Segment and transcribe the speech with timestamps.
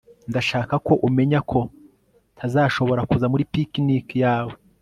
[0.29, 1.59] ndashaka ko umenya ko
[2.35, 4.53] ntazashobora kuza muri picnic yawe